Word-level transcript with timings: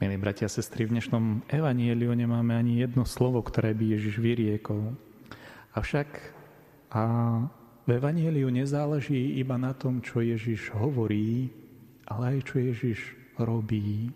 Milí 0.00 0.16
bratia 0.16 0.48
a 0.48 0.54
sestry, 0.56 0.88
v 0.88 0.96
dnešnom 0.96 1.44
evanieliu 1.52 2.16
nemáme 2.16 2.56
ani 2.56 2.80
jedno 2.80 3.04
slovo, 3.04 3.44
ktoré 3.44 3.76
by 3.76 4.00
Ježiš 4.00 4.16
vyriekol. 4.16 4.96
Avšak 5.76 6.08
a 6.88 7.04
v 7.84 7.88
evanieliu 8.00 8.48
nezáleží 8.48 9.36
iba 9.36 9.60
na 9.60 9.76
tom, 9.76 10.00
čo 10.00 10.24
Ježiš 10.24 10.72
hovorí, 10.72 11.52
ale 12.08 12.32
aj 12.32 12.38
čo 12.48 12.56
Ježiš 12.64 13.12
robí. 13.36 14.08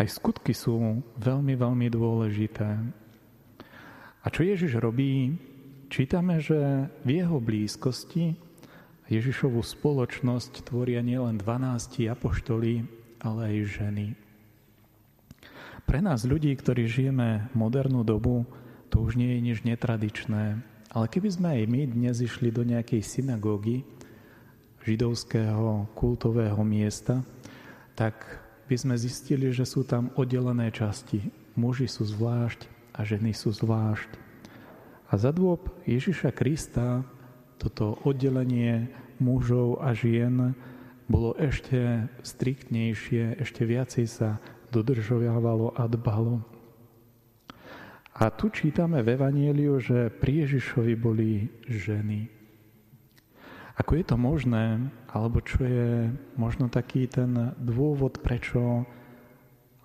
Aj 0.00 0.08
skutky 0.08 0.56
sú 0.56 1.04
veľmi, 1.20 1.60
veľmi 1.60 1.92
dôležité. 1.92 2.80
A 4.24 4.26
čo 4.32 4.48
Ježiš 4.48 4.80
robí? 4.80 5.36
Čítame, 5.92 6.40
že 6.40 6.88
v 7.04 7.20
jeho 7.20 7.36
blízkosti 7.36 8.32
Ježišovú 9.12 9.60
spoločnosť 9.60 10.64
tvoria 10.64 11.04
nielen 11.04 11.36
12 11.36 12.00
apoštoli, 12.08 12.80
ale 13.20 13.40
aj 13.44 13.76
ženy. 13.76 14.25
Pre 15.86 16.02
nás 16.02 16.26
ľudí, 16.26 16.50
ktorí 16.58 16.90
žijeme 16.90 17.46
modernú 17.54 18.02
dobu, 18.02 18.42
to 18.90 19.06
už 19.06 19.14
nie 19.14 19.38
je 19.38 19.40
nič 19.40 19.58
netradičné. 19.62 20.58
Ale 20.90 21.06
keby 21.06 21.28
sme 21.30 21.48
aj 21.54 21.62
my 21.70 21.80
dnes 21.86 22.18
išli 22.18 22.50
do 22.50 22.66
nejakej 22.66 23.06
synagógy, 23.06 23.86
židovského 24.82 25.86
kultového 25.94 26.58
miesta, 26.66 27.22
tak 27.94 28.18
by 28.66 28.74
sme 28.74 28.98
zistili, 28.98 29.54
že 29.54 29.62
sú 29.62 29.86
tam 29.86 30.10
oddelené 30.18 30.74
časti. 30.74 31.22
Muži 31.54 31.86
sú 31.86 32.02
zvlášť 32.02 32.66
a 32.90 33.06
ženy 33.06 33.30
sú 33.30 33.54
zvlášť. 33.54 34.10
A 35.06 35.14
za 35.14 35.30
dôb 35.30 35.70
Ježiša 35.86 36.34
Krista 36.34 37.06
toto 37.62 37.94
oddelenie 38.02 38.90
mužov 39.22 39.78
a 39.86 39.94
žien 39.94 40.50
bolo 41.06 41.38
ešte 41.38 42.10
striktnejšie, 42.26 43.38
ešte 43.38 43.62
viacej 43.62 44.06
sa 44.10 44.42
dodržovávalo 44.80 45.72
a 45.76 45.88
dbalo. 45.88 46.44
A 48.16 48.32
tu 48.32 48.48
čítame 48.48 49.04
v 49.04 49.12
Evanieliu, 49.12 49.76
že 49.76 50.08
pri 50.08 50.48
Ježišovi 50.48 50.94
boli 50.96 51.52
ženy. 51.68 52.32
Ako 53.76 54.00
je 54.00 54.04
to 54.08 54.16
možné, 54.16 54.88
alebo 55.12 55.44
čo 55.44 55.60
je 55.60 56.08
možno 56.40 56.72
taký 56.72 57.04
ten 57.04 57.52
dôvod, 57.60 58.24
prečo 58.24 58.88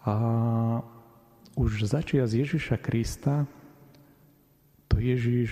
a 0.01 0.15
už 1.59 1.85
začia 1.85 2.23
z 2.25 2.47
Ježiša 2.47 2.79
Krista 2.79 3.45
to 4.87 4.99
Ježiš 4.99 5.51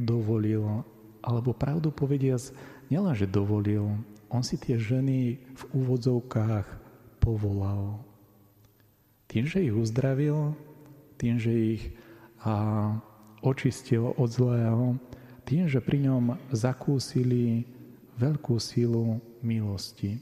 dovolil, 0.00 0.84
alebo 1.20 1.52
pravdu 1.52 1.92
povediac, 1.92 2.40
nielenže 2.88 3.28
dovolil, 3.28 4.00
on 4.32 4.40
si 4.40 4.56
tie 4.56 4.80
ženy 4.80 5.36
v 5.36 5.62
úvodzovkách 5.76 6.64
povolal. 7.20 8.00
Tým, 9.30 9.46
že 9.46 9.62
ich 9.62 9.70
uzdravil, 9.70 10.58
tým, 11.14 11.38
že 11.38 11.52
ich 11.54 11.82
a, 12.42 12.98
očistil 13.46 14.10
od 14.18 14.26
zlého, 14.26 14.98
tým, 15.46 15.70
že 15.70 15.78
pri 15.78 16.10
ňom 16.10 16.34
zakúsili 16.50 17.62
veľkú 18.18 18.58
silu 18.58 19.22
milosti. 19.40 20.18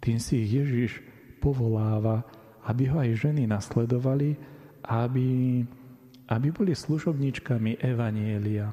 Tým 0.00 0.16
si 0.16 0.40
ich 0.40 0.50
Ježiš 0.56 0.92
povoláva, 1.38 2.24
aby 2.64 2.88
ho 2.88 2.96
aj 2.98 3.28
ženy 3.28 3.44
nasledovali 3.44 4.40
aby, 4.88 5.62
aby 6.32 6.48
boli 6.48 6.72
služobníčkami 6.72 7.76
Evanielia. 7.84 8.72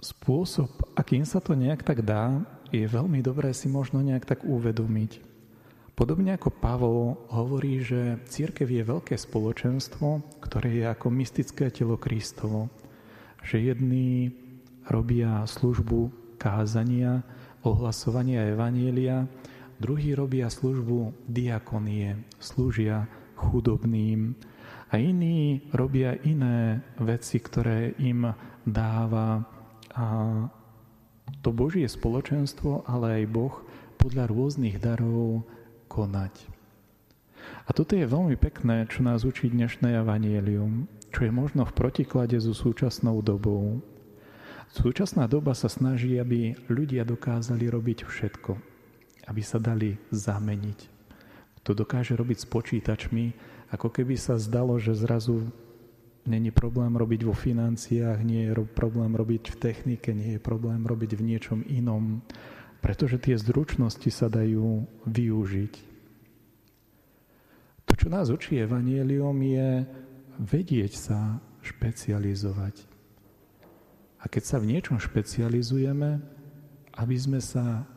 Spôsob, 0.00 0.70
akým 0.96 1.26
sa 1.26 1.42
to 1.42 1.52
nejak 1.52 1.84
tak 1.84 2.00
dá, 2.06 2.40
je 2.70 2.86
veľmi 2.86 3.18
dobré 3.22 3.50
si 3.50 3.66
možno 3.66 4.02
nejak 4.02 4.26
tak 4.26 4.40
uvedomiť. 4.46 5.30
Podobne 5.98 6.32
ako 6.38 6.48
Pavol 6.48 7.18
hovorí, 7.28 7.84
že 7.84 8.16
církev 8.24 8.64
je 8.64 8.80
veľké 8.80 9.20
spoločenstvo, 9.20 10.40
ktoré 10.40 10.80
je 10.80 10.84
ako 10.88 11.12
mystické 11.12 11.68
telo 11.68 12.00
Kristovo. 12.00 12.72
Že 13.44 13.74
jedni 13.74 14.32
robia 14.88 15.44
službu 15.44 16.08
kázania, 16.40 17.20
ohlasovania 17.68 18.48
Evanielia, 18.48 19.28
druhí 19.76 20.16
robia 20.16 20.48
službu 20.48 21.28
diakonie, 21.28 22.16
slúžia 22.40 23.04
chudobným 23.36 24.32
a 24.88 24.96
iní 24.96 25.68
robia 25.76 26.16
iné 26.24 26.80
veci, 26.96 27.44
ktoré 27.44 27.92
im 28.00 28.24
dáva 28.64 29.44
a 29.92 30.06
to 31.40 31.54
Božie 31.54 31.86
spoločenstvo, 31.86 32.84
ale 32.86 33.22
aj 33.22 33.24
Boh 33.30 33.54
podľa 34.00 34.30
rôznych 34.30 34.80
darov 34.80 35.44
konať. 35.90 36.32
A 37.66 37.70
toto 37.72 37.96
je 37.96 38.08
veľmi 38.08 38.36
pekné, 38.36 38.84
čo 38.90 39.04
nás 39.06 39.24
učí 39.24 39.48
dnešné 39.48 40.00
evanielium, 40.00 40.90
čo 41.10 41.26
je 41.26 41.32
možno 41.32 41.66
v 41.66 41.76
protiklade 41.76 42.38
so 42.38 42.54
súčasnou 42.54 43.22
dobou. 43.24 43.82
Súčasná 44.70 45.26
doba 45.26 45.54
sa 45.58 45.66
snaží, 45.66 46.14
aby 46.14 46.54
ľudia 46.70 47.02
dokázali 47.02 47.66
robiť 47.66 48.06
všetko, 48.06 48.52
aby 49.26 49.42
sa 49.42 49.58
dali 49.58 49.98
zameniť. 50.14 50.78
To 51.66 51.74
dokáže 51.74 52.14
robiť 52.14 52.38
s 52.38 52.46
počítačmi, 52.46 53.24
ako 53.74 53.90
keby 53.90 54.14
sa 54.14 54.38
zdalo, 54.38 54.78
že 54.78 54.94
zrazu 54.94 55.50
Není 56.28 56.52
problém 56.52 56.92
robiť 57.00 57.24
vo 57.24 57.32
financiách, 57.32 58.20
nie 58.20 58.44
je 58.44 58.52
problém 58.68 59.16
robiť 59.16 59.56
v 59.56 59.56
technike, 59.56 60.12
nie 60.12 60.36
je 60.36 60.40
problém 60.40 60.84
robiť 60.84 61.16
v 61.16 61.24
niečom 61.24 61.64
inom, 61.64 62.20
pretože 62.84 63.16
tie 63.16 63.40
zručnosti 63.40 64.08
sa 64.12 64.28
dajú 64.28 64.84
využiť. 65.08 65.74
To, 67.88 67.92
čo 67.96 68.12
nás 68.12 68.28
učí 68.28 68.60
Evangelium, 68.60 69.40
je 69.40 69.88
vedieť 70.36 70.92
sa 70.92 71.40
špecializovať. 71.64 72.84
A 74.20 74.28
keď 74.28 74.42
sa 74.44 74.56
v 74.60 74.76
niečom 74.76 75.00
špecializujeme, 75.00 76.20
aby 77.00 77.16
sme 77.16 77.40
sa 77.40 77.88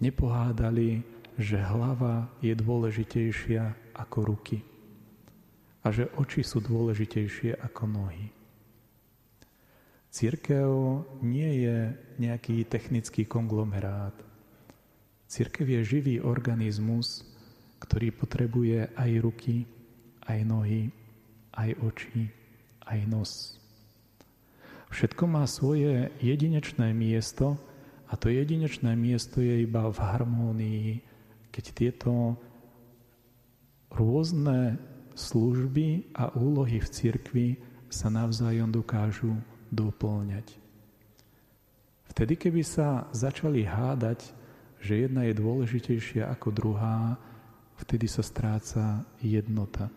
nepohádali, 0.00 1.04
že 1.36 1.60
hlava 1.60 2.32
je 2.40 2.56
dôležitejšia 2.56 3.92
ako 3.92 4.18
ruky 4.24 4.71
a 5.82 5.90
že 5.90 6.06
oči 6.14 6.46
sú 6.46 6.62
dôležitejšie 6.62 7.58
ako 7.58 7.90
nohy. 7.90 8.30
Církev 10.12 10.68
nie 11.24 11.64
je 11.64 11.76
nejaký 12.20 12.68
technický 12.68 13.24
konglomerát. 13.24 14.14
Církev 15.26 15.64
je 15.64 15.80
živý 15.80 16.14
organizmus, 16.20 17.24
ktorý 17.80 18.12
potrebuje 18.12 18.92
aj 18.92 19.10
ruky, 19.24 19.64
aj 20.28 20.38
nohy, 20.44 20.92
aj 21.56 21.72
oči, 21.80 22.28
aj 22.84 22.98
nos. 23.08 23.56
Všetko 24.92 25.24
má 25.24 25.48
svoje 25.48 26.12
jedinečné 26.20 26.92
miesto 26.92 27.56
a 28.04 28.14
to 28.20 28.28
jedinečné 28.28 28.92
miesto 28.92 29.40
je 29.40 29.64
iba 29.64 29.88
v 29.88 29.96
harmónii, 29.96 31.00
keď 31.48 31.64
tieto 31.72 32.36
rôzne 33.88 34.76
služby 35.14 36.12
a 36.16 36.32
úlohy 36.34 36.80
v 36.80 36.88
cirkvi 36.88 37.48
sa 37.92 38.08
navzájom 38.08 38.72
dokážu 38.72 39.36
doplňať. 39.68 40.56
Vtedy, 42.12 42.36
keby 42.36 42.60
sa 42.60 43.08
začali 43.12 43.64
hádať, 43.64 44.32
že 44.82 45.08
jedna 45.08 45.24
je 45.24 45.38
dôležitejšia 45.38 46.28
ako 46.28 46.52
druhá, 46.52 47.16
vtedy 47.80 48.04
sa 48.04 48.20
stráca 48.20 49.06
jednota. 49.24 49.88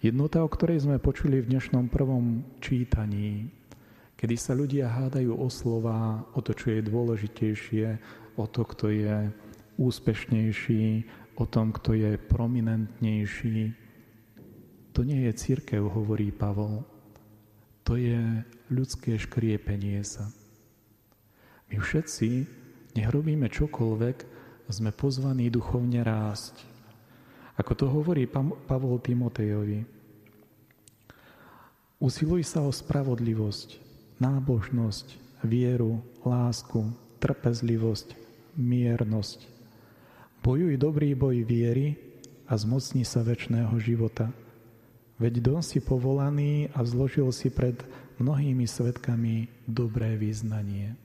Jednota, 0.00 0.40
o 0.40 0.48
ktorej 0.48 0.88
sme 0.88 0.96
počuli 0.96 1.38
v 1.38 1.50
dnešnom 1.54 1.92
prvom 1.92 2.42
čítaní, 2.58 3.52
kedy 4.16 4.34
sa 4.36 4.56
ľudia 4.56 4.88
hádajú 4.88 5.36
o 5.36 5.48
slova, 5.52 6.24
o 6.32 6.40
to, 6.40 6.56
čo 6.56 6.72
je 6.72 6.88
dôležitejšie, 6.88 7.86
o 8.40 8.44
to, 8.48 8.64
kto 8.64 8.86
je 8.90 9.16
úspešnejší, 9.76 10.84
o 11.36 11.44
tom, 11.48 11.72
kto 11.72 11.96
je 11.96 12.16
prominentnejší, 12.16 13.79
to 15.00 15.08
nie 15.08 15.24
je 15.24 15.32
církev, 15.32 15.80
hovorí 15.80 16.28
Pavol. 16.28 16.84
To 17.88 17.96
je 17.96 18.20
ľudské 18.68 19.16
škriepenie 19.16 19.96
sa. 20.04 20.28
My 21.72 21.80
všetci, 21.80 22.28
nech 23.00 23.08
robíme 23.08 23.48
čokoľvek, 23.48 24.16
sme 24.68 24.92
pozvaní 24.92 25.48
duchovne 25.48 26.04
rásť. 26.04 26.52
Ako 27.56 27.72
to 27.80 27.88
hovorí 27.88 28.28
Pavol 28.68 29.00
Timotejovi. 29.00 29.88
Usiluj 31.96 32.44
sa 32.44 32.60
o 32.60 32.68
spravodlivosť, 32.68 33.80
nábožnosť, 34.20 35.16
vieru, 35.48 36.04
lásku, 36.28 36.92
trpezlivosť, 37.24 38.12
miernosť. 38.52 39.48
Bojuj 40.44 40.76
dobrý 40.76 41.16
boj 41.16 41.40
viery 41.40 41.96
a 42.44 42.52
zmocni 42.60 43.08
sa 43.08 43.24
väčšného 43.24 43.72
života– 43.80 44.28
Veď 45.20 45.44
dom 45.44 45.60
si 45.60 45.84
povolaný 45.84 46.72
a 46.72 46.80
zložil 46.80 47.28
si 47.28 47.52
pred 47.52 47.76
mnohými 48.16 48.64
svetkami 48.64 49.52
dobré 49.68 50.16
význanie. 50.16 50.96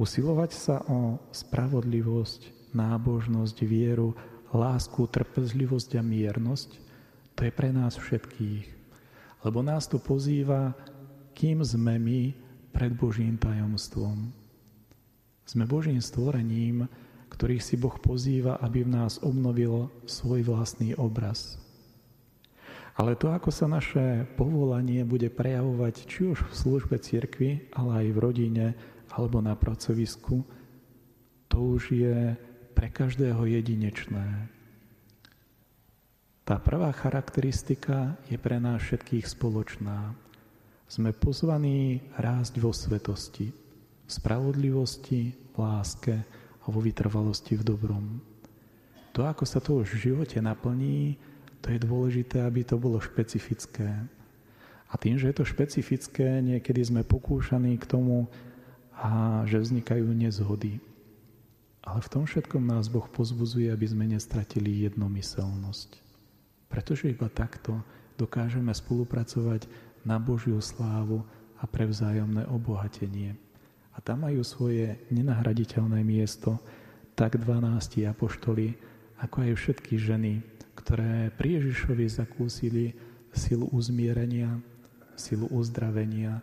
Usilovať 0.00 0.50
sa 0.56 0.80
o 0.88 1.20
spravodlivosť, 1.28 2.72
nábožnosť, 2.72 3.56
vieru, 3.68 4.16
lásku, 4.48 5.04
trpezlivosť 5.04 6.00
a 6.00 6.02
miernosť, 6.02 6.70
to 7.36 7.44
je 7.44 7.52
pre 7.52 7.68
nás 7.76 8.00
všetkých. 8.00 8.66
Lebo 9.44 9.60
nás 9.60 9.84
to 9.84 10.00
pozýva, 10.00 10.72
kým 11.36 11.60
sme 11.60 12.00
my 12.00 12.20
pred 12.72 12.96
Božím 12.96 13.36
tajomstvom. 13.36 14.32
Sme 15.44 15.64
Božím 15.68 16.00
stvorením, 16.00 16.88
ktorých 17.28 17.62
si 17.62 17.76
Boh 17.76 17.94
pozýva, 18.00 18.56
aby 18.64 18.80
v 18.80 18.96
nás 18.96 19.20
obnovil 19.20 19.92
svoj 20.08 20.40
vlastný 20.48 20.96
obraz. 20.96 21.67
Ale 22.98 23.14
to, 23.14 23.30
ako 23.30 23.54
sa 23.54 23.70
naše 23.70 24.26
povolanie 24.34 25.06
bude 25.06 25.30
prejavovať 25.30 25.94
či 26.10 26.34
už 26.34 26.50
v 26.50 26.54
službe 26.54 26.98
cirkvi, 26.98 27.70
ale 27.70 28.02
aj 28.02 28.06
v 28.10 28.18
rodine 28.18 28.66
alebo 29.14 29.38
na 29.38 29.54
pracovisku, 29.54 30.42
to 31.46 31.56
už 31.78 31.94
je 31.94 32.34
pre 32.74 32.90
každého 32.90 33.38
jedinečné. 33.46 34.50
Tá 36.42 36.58
prvá 36.58 36.90
charakteristika 36.90 38.18
je 38.26 38.34
pre 38.40 38.58
nás 38.58 38.82
všetkých 38.82 39.30
spoločná. 39.30 40.16
Sme 40.88 41.14
pozvaní 41.14 42.02
rásť 42.18 42.58
vo 42.58 42.74
svetosti, 42.74 43.52
v 43.52 44.10
spravodlivosti, 44.10 45.36
v 45.36 45.54
láske 45.54 46.16
a 46.62 46.66
vo 46.66 46.80
vytrvalosti 46.80 47.54
v 47.54 47.62
dobrom. 47.62 48.04
To, 49.12 49.28
ako 49.28 49.44
sa 49.44 49.60
to 49.60 49.84
už 49.84 49.94
v 49.94 50.12
živote 50.12 50.40
naplní, 50.40 51.20
to 51.62 51.74
je 51.74 51.78
dôležité, 51.82 52.42
aby 52.42 52.62
to 52.62 52.78
bolo 52.78 53.02
špecifické. 53.02 53.88
A 54.88 54.94
tým, 54.96 55.20
že 55.20 55.28
je 55.28 55.36
to 55.36 55.44
špecifické, 55.44 56.40
niekedy 56.40 56.80
sme 56.80 57.04
pokúšaní 57.04 57.76
k 57.76 57.84
tomu, 57.84 58.30
a 58.98 59.42
že 59.46 59.62
vznikajú 59.62 60.10
nezhody. 60.10 60.82
Ale 61.86 62.02
v 62.02 62.10
tom 62.10 62.24
všetkom 62.26 62.66
nás 62.66 62.90
Boh 62.90 63.06
pozbuzuje, 63.06 63.70
aby 63.70 63.86
sme 63.86 64.10
nestratili 64.10 64.84
jednomyselnosť. 64.84 66.02
Pretože 66.68 67.08
iba 67.08 67.30
takto 67.30 67.78
dokážeme 68.18 68.74
spolupracovať 68.74 69.70
na 70.02 70.18
Božiu 70.18 70.58
slávu 70.58 71.22
a 71.62 71.64
pre 71.64 71.86
vzájomné 71.86 72.44
obohatenie. 72.50 73.38
A 73.94 73.98
tam 74.02 74.26
majú 74.26 74.42
svoje 74.42 74.98
nenahraditeľné 75.08 76.02
miesto 76.02 76.58
tak 77.18 77.38
12 77.38 78.06
apoštoli, 78.06 78.78
ako 79.18 79.50
aj 79.50 79.52
všetky 79.58 79.94
ženy, 79.98 80.40
ktoré 80.78 81.34
pri 81.34 81.62
Ježišovi 81.62 82.06
zakúsili 82.06 82.94
silu 83.34 83.66
uzmierenia, 83.74 84.58
silu 85.18 85.50
uzdravenia 85.50 86.38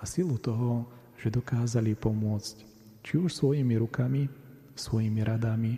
a 0.00 0.02
silu 0.08 0.40
toho, 0.40 0.88
že 1.20 1.32
dokázali 1.32 1.96
pomôcť 1.96 2.56
či 3.04 3.20
už 3.20 3.30
svojimi 3.32 3.76
rukami, 3.76 4.28
svojimi 4.74 5.20
radami, 5.20 5.76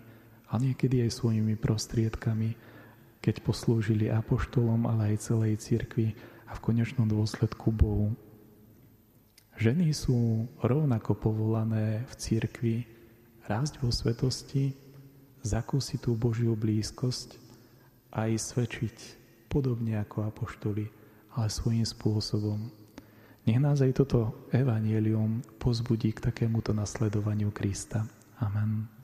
a 0.51 0.63
niekedy 0.63 1.03
aj 1.03 1.11
svojimi 1.11 1.59
prostriedkami, 1.59 2.55
keď 3.19 3.43
poslúžili 3.43 4.07
apoštolom, 4.07 4.87
ale 4.87 5.15
aj 5.15 5.27
celej 5.27 5.59
cirkvi 5.59 6.15
a 6.47 6.55
v 6.55 6.63
konečnom 6.63 7.11
dôsledku 7.11 7.75
Bohu. 7.75 8.15
Ženy 9.59 9.91
sú 9.91 10.47
rovnako 10.63 11.19
povolané 11.19 12.07
v 12.07 12.13
cirkvi 12.15 12.77
rásť 13.51 13.83
vo 13.83 13.91
svetosti, 13.91 14.77
zakúsiť 15.47 16.03
tú 16.03 16.19
Božiu 16.19 16.59
blízkosť 16.59 17.39
aj 18.11 18.31
svedčiť 18.35 18.97
podobne 19.47 19.97
ako 20.03 20.27
apoštoli, 20.27 20.91
ale 21.39 21.47
svojím 21.47 21.87
spôsobom. 21.87 22.59
Nech 23.47 23.63
nás 23.63 23.79
aj 23.79 23.95
toto 23.95 24.51
evanielium 24.51 25.39
pozbudí 25.63 26.11
k 26.11 26.33
takémuto 26.35 26.75
nasledovaniu 26.75 27.55
Krista. 27.55 28.03
Amen. 28.43 28.96